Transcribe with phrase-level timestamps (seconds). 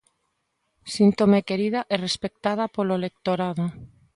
[0.95, 3.65] Síntome querida e respectada polo lectorado.